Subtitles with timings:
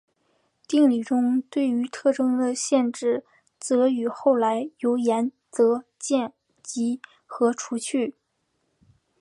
[0.67, 3.23] 定理中对于特征的限制
[3.59, 8.15] 则与后来由岩泽健吉和除去。